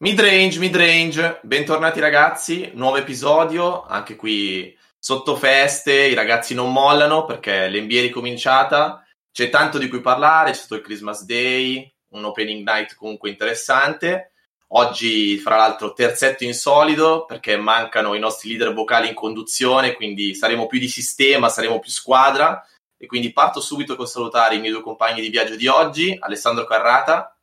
[0.00, 7.68] Midrange, midrange, bentornati ragazzi, nuovo episodio, anche qui sotto feste, i ragazzi non mollano perché
[7.68, 12.64] l'NBA è ricominciata, c'è tanto di cui parlare, c'è stato il Christmas Day, un opening
[12.64, 14.34] night comunque interessante,
[14.68, 20.68] oggi fra l'altro terzetto insolido perché mancano i nostri leader vocali in conduzione, quindi saremo
[20.68, 22.64] più di sistema, saremo più squadra.
[23.00, 26.64] E quindi parto subito con salutare i miei due compagni di viaggio di oggi, Alessandro
[26.64, 27.36] Carrata.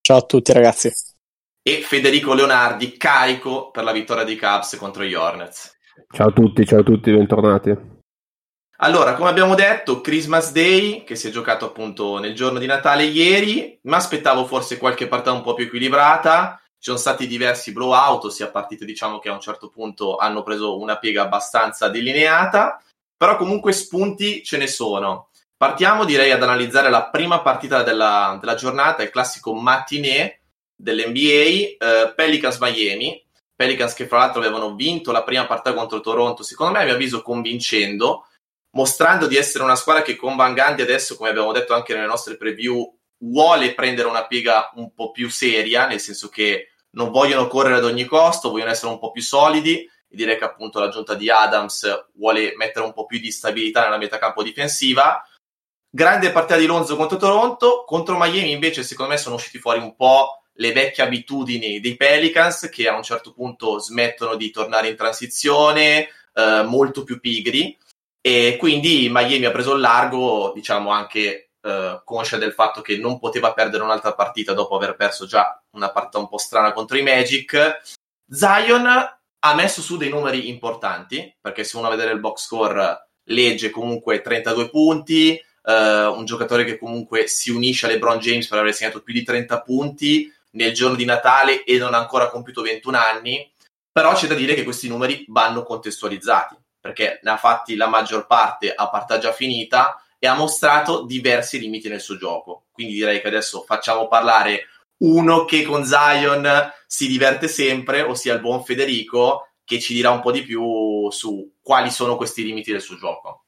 [0.00, 1.14] Ciao a tutti ragazzi
[1.68, 5.76] e Federico Leonardi carico per la vittoria dei Cubs contro gli Hornets.
[6.14, 7.76] Ciao a tutti, ciao a tutti, bentornati.
[8.76, 13.02] Allora, come abbiamo detto, Christmas Day, che si è giocato appunto nel giorno di Natale
[13.02, 18.26] ieri, mi aspettavo forse qualche partita un po' più equilibrata, ci sono stati diversi blowout,
[18.26, 22.80] ossia partite diciamo che a un certo punto hanno preso una piega abbastanza delineata,
[23.16, 25.30] però comunque spunti ce ne sono.
[25.56, 30.42] Partiamo direi ad analizzare la prima partita della, della giornata, il classico matinee,
[30.76, 33.24] dell'NBA, eh, Pelicans Miami.
[33.54, 36.92] Pelicans che fra l'altro avevano vinto la prima partita contro Toronto, secondo me a mio
[36.92, 38.26] avviso convincendo,
[38.72, 42.06] mostrando di essere una squadra che con Van Gandhi adesso, come abbiamo detto anche nelle
[42.06, 47.46] nostre preview, vuole prendere una piega un po' più seria, nel senso che non vogliono
[47.46, 51.14] correre ad ogni costo, vogliono essere un po' più solidi e direi che appunto l'aggiunta
[51.14, 55.22] di Adams vuole mettere un po' più di stabilità nella metacampo difensiva.
[55.88, 59.94] Grande partita di Lonzo contro Toronto, contro Miami invece secondo me sono usciti fuori un
[59.96, 64.96] po' le vecchie abitudini dei Pelicans che a un certo punto smettono di tornare in
[64.96, 67.76] transizione, eh, molto più pigri
[68.20, 73.18] e quindi Miami ha preso il largo, diciamo anche eh, conscia del fatto che non
[73.18, 77.02] poteva perdere un'altra partita dopo aver perso già una partita un po' strana contro i
[77.02, 77.80] Magic.
[78.28, 83.10] Zion ha messo su dei numeri importanti, perché se uno a vedere il box score
[83.24, 88.60] legge comunque 32 punti, Uh, un giocatore che comunque si unisce a LeBron James per
[88.60, 92.62] aver segnato più di 30 punti, nel giorno di Natale e non ha ancora compiuto
[92.62, 93.52] 21 anni,
[93.92, 98.26] però c'è da dire che questi numeri vanno contestualizzati, perché ne ha fatti la maggior
[98.26, 102.66] parte a partita già finita e ha mostrato diversi limiti nel suo gioco.
[102.72, 108.40] Quindi direi che adesso facciamo parlare uno che con Zion si diverte sempre, ossia il
[108.40, 112.80] buon Federico, che ci dirà un po' di più su quali sono questi limiti del
[112.80, 113.45] suo gioco.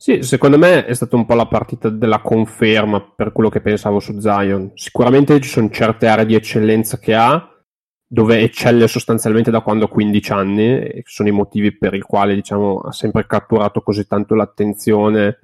[0.00, 3.98] Sì, secondo me è stata un po' la partita della conferma per quello che pensavo
[3.98, 4.70] su Zion.
[4.74, 7.50] Sicuramente ci sono certe aree di eccellenza che ha,
[8.06, 12.36] dove eccelle sostanzialmente da quando ha 15 anni, e sono i motivi per i quali
[12.36, 15.38] diciamo, ha sempre catturato così tanto l'attenzione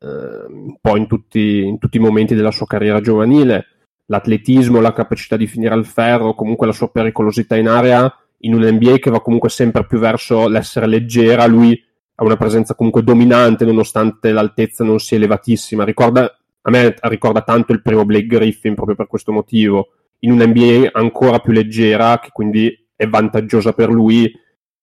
[0.00, 0.06] eh,
[0.46, 3.66] un po' in tutti, in tutti i momenti della sua carriera giovanile.
[4.06, 8.08] L'atletismo, la capacità di finire al ferro, comunque la sua pericolosità in area,
[8.44, 11.90] in un NBA che va comunque sempre più verso l'essere leggera, lui
[12.22, 15.84] ha una presenza comunque dominante nonostante l'altezza non sia elevatissima.
[15.84, 16.24] Ricorda,
[16.62, 19.88] a me ricorda tanto il primo Blake Griffin proprio per questo motivo,
[20.20, 24.32] in un NBA ancora più leggera, che quindi è vantaggiosa per lui,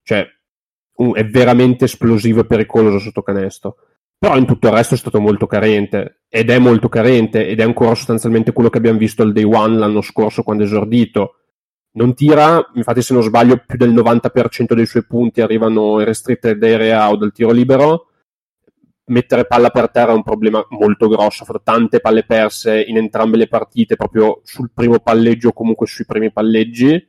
[0.04, 0.28] cioè
[1.14, 3.78] è veramente esplosivo e pericoloso sotto canestro.
[4.18, 7.64] Però in tutto il resto è stato molto carente, ed è molto carente, ed è
[7.64, 11.39] ancora sostanzialmente quello che abbiamo visto al day one l'anno scorso quando è esordito
[11.92, 16.62] non tira, infatti se non sbaglio più del 90% dei suoi punti arrivano in restricted
[16.62, 18.06] area o dal tiro libero.
[19.06, 22.98] Mettere palla per terra è un problema molto grosso, ha fatto tante palle perse in
[22.98, 27.08] entrambe le partite, proprio sul primo palleggio o comunque sui primi palleggi.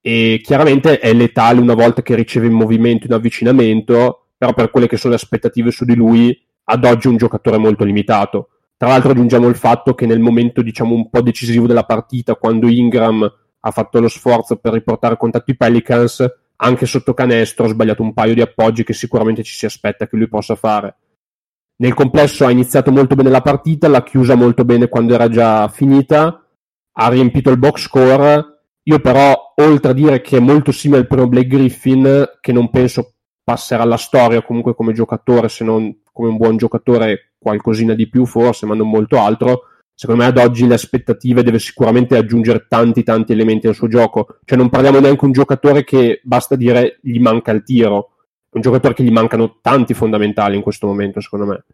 [0.00, 4.88] E chiaramente è letale una volta che riceve in movimento in avvicinamento, però per quelle
[4.88, 6.34] che sono le aspettative su di lui,
[6.64, 8.48] ad oggi è un giocatore molto limitato.
[8.78, 12.66] Tra l'altro aggiungiamo il fatto che nel momento diciamo un po' decisivo della partita, quando
[12.66, 16.24] Ingram ha fatto lo sforzo per riportare contatto i Pelicans,
[16.56, 20.16] anche sotto canestro ha sbagliato un paio di appoggi che sicuramente ci si aspetta che
[20.16, 20.96] lui possa fare.
[21.76, 25.68] Nel complesso ha iniziato molto bene la partita, l'ha chiusa molto bene quando era già
[25.68, 26.46] finita,
[26.92, 28.44] ha riempito il box score.
[28.82, 32.68] Io però, oltre a dire che è molto simile al primo Blake Griffin, che non
[32.68, 38.08] penso passerà alla storia comunque come giocatore, se non come un buon giocatore, qualcosina di
[38.08, 39.62] più forse, ma non molto altro,
[40.00, 44.38] secondo me ad oggi le aspettative deve sicuramente aggiungere tanti tanti elementi al suo gioco.
[44.46, 48.12] Cioè non parliamo neanche di un giocatore che basta dire gli manca il tiro,
[48.48, 51.64] è un giocatore che gli mancano tanti fondamentali in questo momento, secondo me.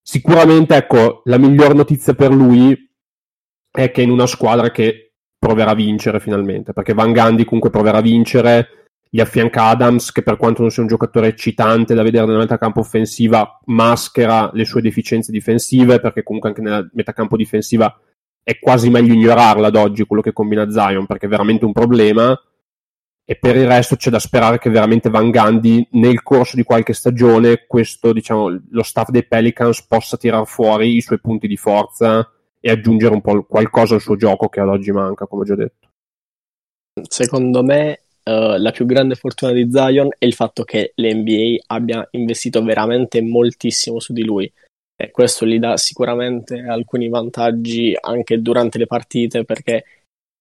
[0.00, 2.88] Sicuramente, ecco, la miglior notizia per lui
[3.68, 7.98] è che in una squadra che proverà a vincere finalmente, perché Van Gandhi comunque proverà
[7.98, 8.81] a vincere,
[9.14, 12.80] gli affianca Adams che per quanto non sia un giocatore eccitante da vedere nella metacampo
[12.80, 17.94] offensiva maschera le sue deficienze difensive perché comunque anche nella metacampo difensiva
[18.42, 22.40] è quasi meglio ignorarla ad oggi quello che combina Zion perché è veramente un problema.
[23.24, 26.94] E per il resto c'è da sperare che veramente Van Gandhi nel corso di qualche
[26.94, 32.26] stagione questo diciamo lo staff dei Pelicans possa tirar fuori i suoi punti di forza
[32.58, 35.54] e aggiungere un po' qualcosa al suo gioco che ad oggi manca come ho già
[35.54, 35.88] detto.
[37.08, 42.06] Secondo me uh, la più grande fortuna di Zion è il fatto che l'NBA abbia
[42.12, 44.50] investito veramente moltissimo su di lui
[44.96, 49.84] e questo gli dà sicuramente alcuni vantaggi anche durante le partite perché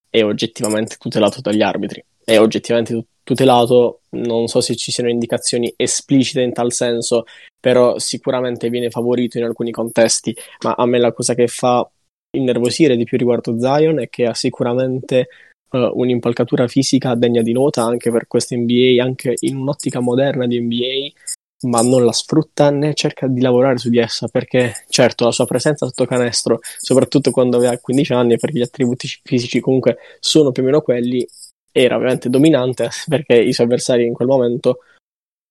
[0.10, 2.04] è oggettivamente tutelato dagli arbitri.
[2.24, 7.24] È oggettivamente tutelato, non so se ci siano indicazioni esplicite in tal senso,
[7.60, 11.89] però sicuramente viene favorito in alcuni contesti, ma a me la cosa che fa
[12.38, 15.27] innervosire di più riguardo Zion è che ha sicuramente
[15.72, 20.60] uh, un'impalcatura fisica degna di nota anche per questa NBA, anche in un'ottica moderna di
[20.60, 25.32] NBA, ma non la sfrutta né cerca di lavorare su di essa perché certo la
[25.32, 30.52] sua presenza sotto canestro, soprattutto quando aveva 15 anni, perché gli attributi fisici comunque sono
[30.52, 31.26] più o meno quelli,
[31.72, 34.80] era ovviamente dominante perché i suoi avversari in quel momento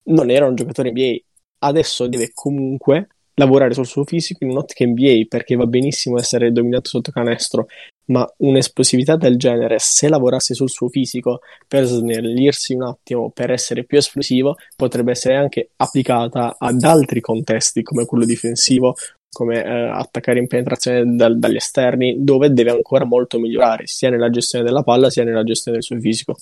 [0.05, 1.17] non erano giocatori NBA.
[1.63, 6.89] Adesso deve comunque lavorare sul suo fisico in un'ottica NBA perché va benissimo essere dominato
[6.89, 7.69] sotto canestro,
[8.11, 13.85] ma un'esplosività del genere, se lavorasse sul suo fisico per snellirsi un attimo, per essere
[13.85, 18.95] più esplosivo, potrebbe essere anche applicata ad altri contesti come quello difensivo,
[19.33, 24.31] come eh, attaccare in penetrazione dal, dagli esterni, dove deve ancora molto migliorare, sia nella
[24.31, 26.37] gestione della palla sia nella gestione del suo fisico.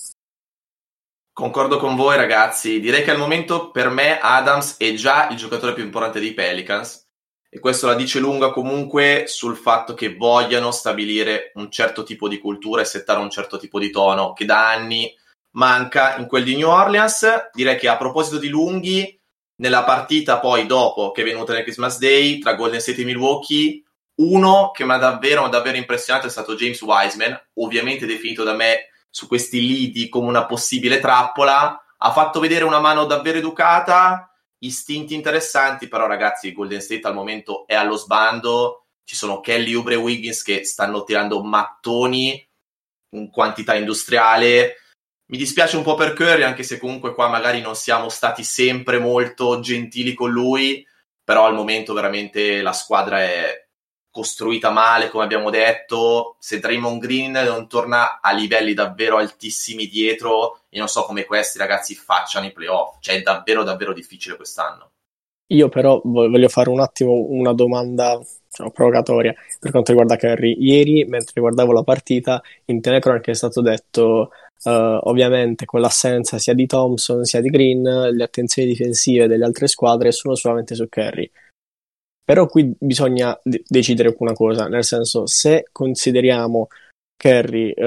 [1.33, 5.73] Concordo con voi ragazzi, direi che al momento per me Adams è già il giocatore
[5.73, 7.08] più importante dei Pelicans
[7.51, 12.39] e questo la dice lunga comunque sul fatto che vogliano stabilire un certo tipo di
[12.39, 15.11] cultura e settare un certo tipo di tono che da anni
[15.53, 17.51] manca in quel di New Orleans.
[17.53, 19.19] Direi che a proposito di lunghi,
[19.57, 23.83] nella partita poi dopo che è venuta nel Christmas Day tra Golden State e Milwaukee,
[24.17, 28.89] uno che mi ha davvero, davvero impressionato è stato James Wiseman, ovviamente definito da me
[29.09, 31.83] su questi lidi come una possibile trappola.
[31.97, 37.67] Ha fatto vedere una mano davvero educata, istinti interessanti, però ragazzi, Golden State al momento
[37.67, 38.85] è allo sbando.
[39.05, 42.45] Ci sono Kelly Ubre e Wiggins che stanno tirando mattoni
[43.15, 44.77] in quantità industriale.
[45.31, 48.99] Mi dispiace un po' per Curry, anche se comunque qua magari non siamo stati sempre
[48.99, 50.87] molto gentili con lui,
[51.23, 53.68] però al momento veramente la squadra è
[54.19, 56.35] costruita male, come abbiamo detto.
[56.41, 61.57] Se Draymond Green non torna a livelli davvero altissimi dietro, io non so come questi
[61.57, 62.97] ragazzi facciano i playoff.
[62.99, 64.91] Cioè, è davvero, davvero difficile quest'anno.
[65.51, 70.57] Io però voglio fare un attimo una domanda diciamo, provocatoria per quanto riguarda Curry.
[70.59, 74.31] Ieri, mentre guardavo la partita, in telecronaca è stato detto
[74.61, 79.69] Uh, ovviamente con l'assenza sia di Thompson sia di Green, le attenzioni difensive delle altre
[79.69, 81.31] squadre sono solamente su Curry.
[82.29, 86.67] Però qui bisogna de- decidere una cosa, nel senso, se consideriamo
[87.17, 87.85] Kerry uh,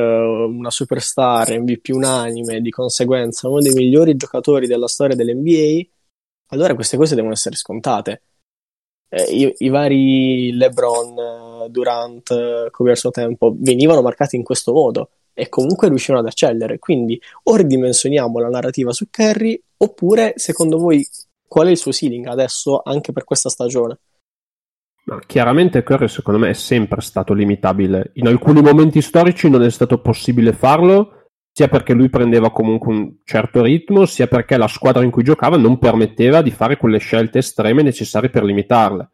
[0.49, 5.87] una superstar, MVP unanime, di conseguenza uno dei migliori giocatori della storia dell'NBA,
[6.53, 8.23] allora queste cose devono essere scontate.
[9.09, 15.11] Eh, i, i, vari LeBron, Durant, come al suo tempo, venivano marcati in questo modo
[15.35, 16.79] e comunque riuscivano ad accedere.
[16.79, 21.07] Quindi o ridimensioniamo la narrativa su Kerry, oppure secondo voi
[21.47, 23.99] qual è il suo ceiling adesso anche per questa stagione?
[25.03, 28.11] Ma chiaramente Curry secondo me è sempre stato limitabile.
[28.15, 31.21] In alcuni momenti storici non è stato possibile farlo,
[31.51, 35.57] sia perché lui prendeva comunque un certo ritmo, sia perché la squadra in cui giocava
[35.57, 39.09] non permetteva di fare quelle scelte estreme necessarie per limitarle.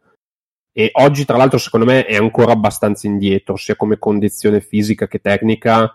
[0.72, 5.18] E oggi, tra l'altro, secondo me è ancora abbastanza indietro, sia come condizione fisica che
[5.18, 5.92] tecnica.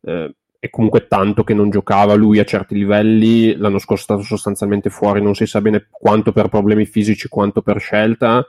[0.00, 3.56] Eh, è comunque tanto che non giocava lui a certi livelli.
[3.56, 7.60] L'anno scorso è stato sostanzialmente fuori, non si sa bene quanto per problemi fisici, quanto
[7.60, 8.46] per scelta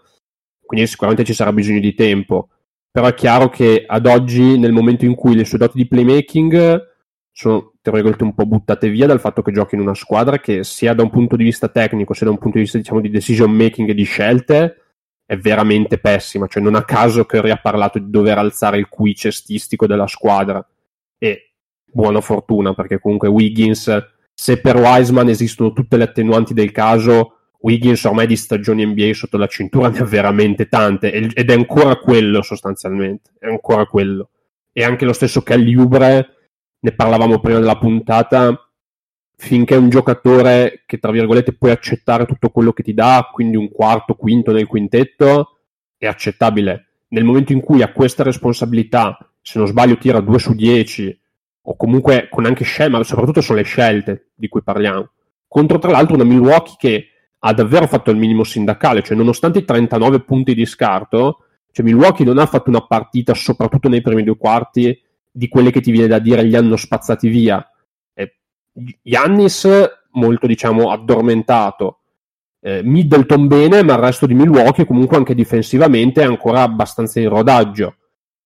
[0.66, 2.50] quindi sicuramente ci sarà bisogno di tempo.
[2.92, 6.92] Però è chiaro che ad oggi, nel momento in cui le sue doti di playmaking
[7.32, 11.02] sono, un po' buttate via dal fatto che giochi in una squadra che sia da
[11.02, 13.90] un punto di vista tecnico, sia da un punto di vista, diciamo, di decision making
[13.90, 14.78] e di scelte,
[15.26, 16.46] è veramente pessima.
[16.46, 20.66] Cioè, non a caso Curry ha parlato di dover alzare il QI cestistico della squadra.
[21.18, 21.54] E
[21.84, 28.04] buona fortuna, perché comunque Wiggins, se per Wiseman esistono tutte le attenuanti del caso, Wiggins
[28.04, 32.42] ormai di stagioni NBA sotto la cintura ne ha veramente tante ed è ancora quello
[32.42, 34.32] sostanzialmente, è ancora quello.
[34.74, 36.28] E anche lo stesso Ubre,
[36.80, 38.70] ne parlavamo prima della puntata,
[39.38, 43.56] finché è un giocatore che tra virgolette puoi accettare tutto quello che ti dà, quindi
[43.56, 45.60] un quarto, quinto nel quintetto,
[45.98, 46.88] è accettabile.
[47.10, 51.18] Nel momento in cui ha questa responsabilità, se non sbaglio tira 2 su 10,
[51.62, 55.12] o comunque con anche scelte, ma soprattutto sono le scelte di cui parliamo.
[55.48, 57.08] Contro tra l'altro una Milwaukee che
[57.46, 61.40] ha davvero fatto il minimo sindacale, cioè nonostante i 39 punti di scarto,
[61.72, 64.98] cioè Milwaukee non ha fatto una partita, soprattutto nei primi due quarti,
[65.30, 67.66] di quelle che ti viene da dire gli hanno spazzati via.
[68.14, 68.36] Eh,
[69.02, 69.68] Giannis
[70.12, 72.00] molto diciamo addormentato,
[72.62, 77.28] eh, Middleton bene, ma il resto di Milwaukee comunque anche difensivamente è ancora abbastanza in
[77.28, 77.98] rodaggio.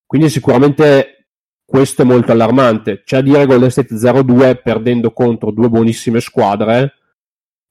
[0.07, 1.27] Quindi sicuramente
[1.63, 3.03] questo è molto allarmante.
[3.03, 6.93] C'è a dire Golden State 0-2 perdendo contro due buonissime squadre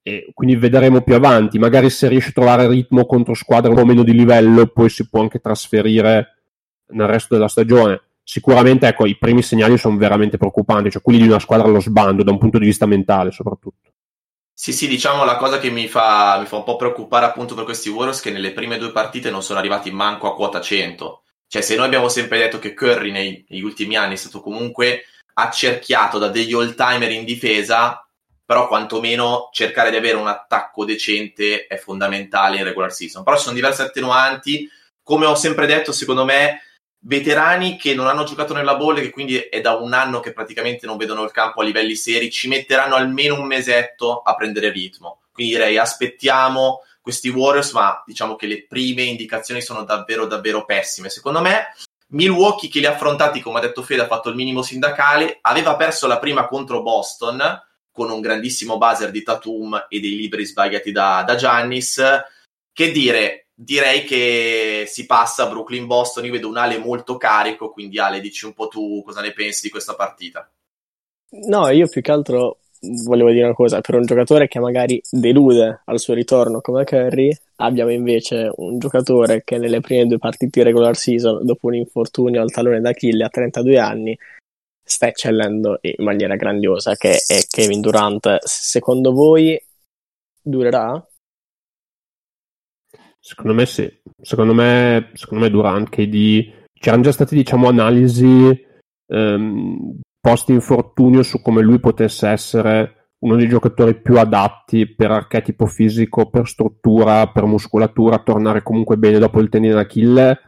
[0.07, 1.59] e quindi vedremo più avanti.
[1.59, 5.09] Magari se riesce a trovare ritmo contro squadre un po' meno di livello, poi si
[5.09, 6.43] può anche trasferire
[6.91, 8.03] nel resto della stagione.
[8.23, 12.23] Sicuramente, ecco, i primi segnali sono veramente preoccupanti, cioè quelli di una squadra allo sbando,
[12.23, 13.91] da un punto di vista mentale soprattutto.
[14.53, 17.65] Sì, sì, diciamo la cosa che mi fa, mi fa un po' preoccupare appunto per
[17.65, 21.63] questi Warriors che nelle prime due partite non sono arrivati manco a quota 100 cioè,
[21.63, 26.19] se noi abbiamo sempre detto che Curry nei, negli ultimi anni è stato comunque accerchiato
[26.19, 28.06] da degli all-timer in difesa,
[28.47, 33.25] però quantomeno cercare di avere un attacco decente è fondamentale in regular season.
[33.25, 34.71] Però ci sono diverse attenuanti.
[35.03, 36.63] Come ho sempre detto, secondo me,
[37.01, 40.87] veterani che non hanno giocato nella bolla, che quindi è da un anno che praticamente
[40.87, 45.23] non vedono il campo a livelli seri, ci metteranno almeno un mesetto a prendere ritmo.
[45.33, 51.09] Quindi direi aspettiamo questi Warriors, ma diciamo che le prime indicazioni sono davvero, davvero pessime.
[51.09, 51.75] Secondo me,
[52.09, 55.75] Milwaukee, che li ha affrontati, come ha detto Fede, ha fatto il minimo sindacale, aveva
[55.75, 57.65] perso la prima contro Boston
[57.97, 62.03] con un grandissimo buzzer di Tatum e dei libri sbagliati da, da Giannis.
[62.71, 66.27] Che dire, direi che si passa a Brooklyn-Boston.
[66.27, 69.63] Io vedo un Ale molto carico, quindi Ale, dici un po' tu cosa ne pensi
[69.63, 70.49] di questa partita.
[71.49, 72.59] No, io più che altro
[73.05, 77.35] volevo dire una cosa, per un giocatore che magari delude al suo ritorno come Curry,
[77.57, 82.43] abbiamo invece un giocatore che nelle prime due partite di regular season, dopo un infortunio
[82.43, 84.19] al talone d'Achille a 32 anni,
[84.87, 88.39] sta eccellendo in maniera grandiosa, che è Kevin Durant.
[88.45, 89.61] Secondo voi
[90.41, 91.05] durerà?
[93.19, 93.93] Secondo me sì.
[94.23, 96.55] Secondo me, secondo me Durant, KD...
[96.79, 98.65] C'erano già state, diciamo, analisi
[99.07, 105.67] ehm, post infortunio su come lui potesse essere uno dei giocatori più adatti per archetipo
[105.67, 110.39] fisico, per struttura, per muscolatura, tornare comunque bene dopo il tendine d'Achille.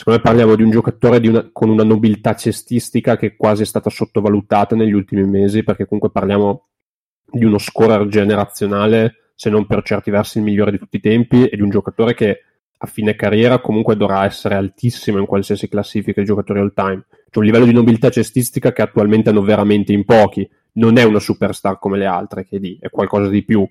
[0.00, 3.66] Secondo me parliamo di un giocatore di una, con una nobiltà cestistica che quasi è
[3.66, 6.68] stata sottovalutata negli ultimi mesi, perché comunque parliamo
[7.30, 11.48] di uno scorer generazionale, se non per certi versi il migliore di tutti i tempi,
[11.48, 12.40] e di un giocatore che
[12.78, 17.04] a fine carriera comunque dovrà essere altissimo in qualsiasi classifica di giocatori all time.
[17.28, 20.48] C'è un livello di nobiltà cestistica che attualmente hanno veramente in pochi.
[20.76, 23.68] Non è una superstar come le altre, che di, è qualcosa di più.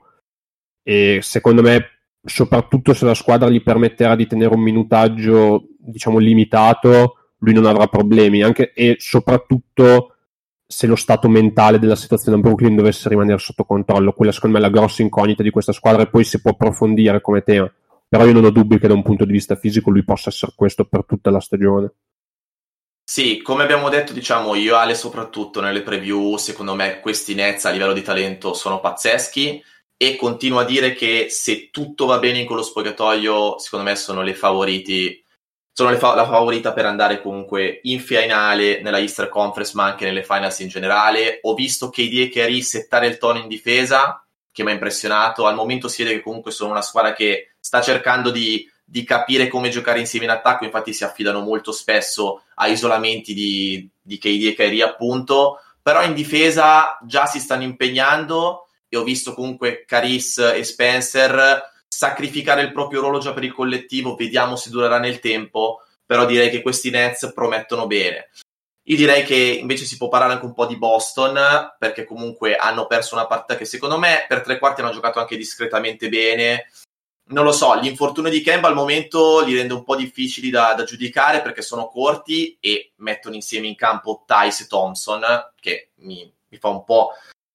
[0.84, 7.16] E secondo me, soprattutto se la squadra gli permetterà di tenere un minutaggio, diciamo, limitato,
[7.40, 8.44] lui non avrà problemi.
[8.44, 10.16] Anche, e soprattutto
[10.66, 14.14] se lo stato mentale della situazione a Brooklyn dovesse rimanere sotto controllo.
[14.14, 17.22] Quella secondo me è la grossa incognita di questa squadra e poi si può approfondire
[17.22, 17.72] come tema
[18.10, 20.54] però io non ho dubbi che da un punto di vista fisico lui possa essere
[20.56, 21.94] questo per tutta la stagione.
[23.04, 27.66] Sì, come abbiamo detto, diciamo io e Ale soprattutto nelle preview, secondo me questi Nets
[27.66, 29.64] a livello di talento sono pazzeschi
[30.02, 34.22] e continuo a dire che se tutto va bene in quello spogliatoio, secondo me sono
[34.22, 35.22] le favoriti
[35.80, 40.24] sono fa- la favorita per andare comunque in finale nella Easter Conference, ma anche nelle
[40.24, 41.40] finals in generale.
[41.44, 45.48] Ho visto KD e Kerry settare il tono in difesa, che mi ha impressionato.
[45.48, 49.48] Al momento si vede che comunque sono una squadra che sta cercando di, di capire
[49.48, 54.48] come giocare insieme in attacco, infatti si affidano molto spesso a isolamenti di, di KD
[54.48, 60.40] e Kyrie appunto, però in difesa già si stanno impegnando e ho visto comunque Caris
[60.40, 65.84] e Spencer sacrificare il proprio ruolo già per il collettivo, vediamo se durerà nel tempo,
[66.06, 68.30] però direi che questi Nets promettono bene.
[68.90, 71.38] Io direi che invece si può parlare anche un po' di Boston,
[71.78, 75.38] perché comunque hanno perso una partita che secondo me per tre quarti hanno giocato anche
[75.38, 76.72] discretamente bene.
[77.32, 80.84] Non lo so, l'infortunio di Kemba al momento li rende un po' difficili da, da
[80.84, 86.58] giudicare perché sono corti e mettono insieme in campo Tice e Thompson, che mi, mi
[86.58, 87.12] fa un po',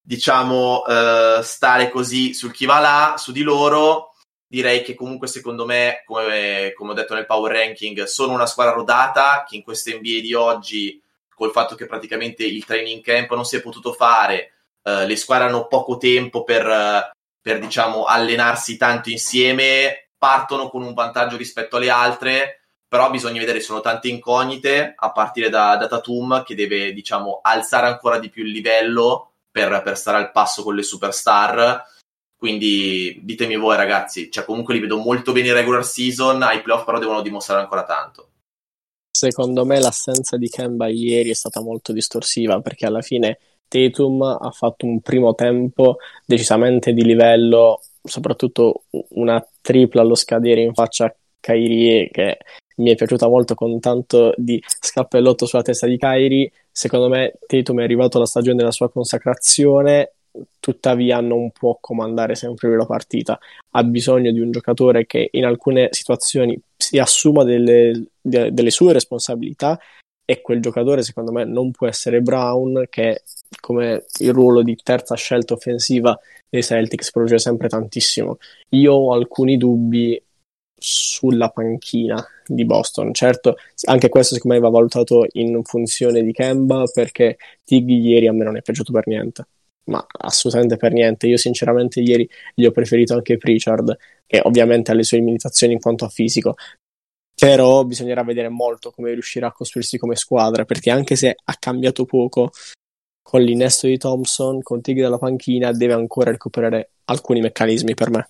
[0.06, 4.10] diciamo, uh, stare così sul chi va là, su di loro.
[4.46, 8.74] Direi che comunque secondo me, come, come, ho detto nel power ranking, sono una squadra
[8.74, 11.02] rodata che in questa NBA di oggi
[11.34, 15.46] col fatto che praticamente il training camp non si è potuto fare, uh, le squadre
[15.46, 21.90] hanno poco tempo per, per diciamo, allenarsi tanto insieme, partono con un vantaggio rispetto alle
[21.90, 27.40] altre, però bisogna vedere, sono tante incognite, a partire da, da Tatum che deve diciamo,
[27.42, 31.86] alzare ancora di più il livello per, per stare al passo con le superstar.
[32.36, 36.84] Quindi ditemi voi ragazzi, cioè comunque li vedo molto bene in regular season, ai playoff
[36.84, 38.30] però devono dimostrare ancora tanto
[39.16, 44.50] secondo me l'assenza di Kemba ieri è stata molto distorsiva perché alla fine Tatum ha
[44.50, 45.96] fatto un primo tempo
[46.26, 52.38] decisamente di livello, soprattutto una tripla allo scadere in faccia a Kyrie che
[52.76, 56.50] mi è piaciuta molto con tanto di scappellotto sulla testa di Kyrie.
[56.70, 60.14] Secondo me Tatum è arrivato alla stagione della sua consacrazione
[60.58, 63.38] tuttavia non può comandare sempre la partita,
[63.70, 68.92] ha bisogno di un giocatore che in alcune situazioni si assuma delle, de, delle sue
[68.92, 69.78] responsabilità
[70.24, 73.22] e quel giocatore secondo me non può essere Brown che
[73.60, 78.38] come il ruolo di terza scelta offensiva dei Celtics produce sempre tantissimo.
[78.70, 80.20] Io ho alcuni dubbi
[80.86, 83.14] sulla panchina di Boston.
[83.14, 88.32] Certo, anche questo secondo me va valutato in funzione di Kemba perché Tig ieri a
[88.34, 89.46] me non è piaciuto per niente.
[89.84, 91.26] Ma assolutamente per niente.
[91.26, 95.80] Io sinceramente ieri gli ho preferito anche Pritchard, che ovviamente ha le sue limitazioni in
[95.80, 96.54] quanto a fisico,
[97.34, 102.04] però bisognerà vedere molto come riuscirà a costruirsi come squadra, perché anche se ha cambiato
[102.04, 102.50] poco
[103.22, 108.28] con l'innesto di Thompson, con Tig dalla panchina, deve ancora recuperare alcuni meccanismi per me.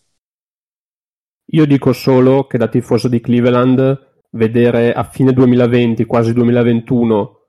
[1.52, 7.40] Io dico solo che da tifoso di Cleveland vedere a fine 2020, quasi 2021,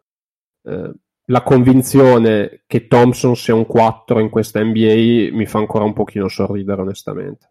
[0.63, 0.91] eh,
[1.27, 6.27] la convinzione che Thompson sia un 4 in questa NBA mi fa ancora un pochino
[6.27, 7.49] sorridere onestamente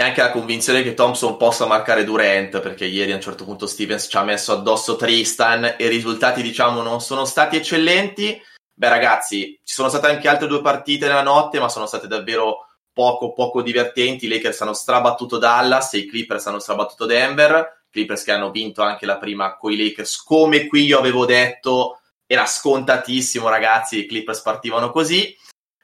[0.00, 3.66] e anche la convinzione che Thompson possa marcare Durant, perché ieri a un certo punto
[3.66, 8.40] Stevens ci ha messo addosso Tristan e i risultati diciamo non sono stati eccellenti.
[8.72, 12.69] Beh ragazzi, ci sono state anche altre due partite nella notte, ma sono state davvero
[12.92, 14.26] poco poco divertenti.
[14.26, 17.84] I Lakers hanno strabattuto Dallas e i Clippers hanno strabattuto Denver.
[17.90, 22.00] Clippers che hanno vinto anche la prima con i Lakers, come qui io avevo detto,
[22.24, 25.36] era scontatissimo ragazzi, i Clippers partivano così.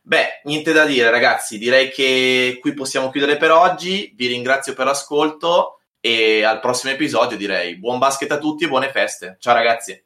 [0.03, 4.87] Beh, niente da dire ragazzi, direi che qui possiamo chiudere per oggi, vi ringrazio per
[4.87, 9.37] l'ascolto e al prossimo episodio direi buon basket a tutti e buone feste.
[9.41, 10.06] Ciao ragazzi.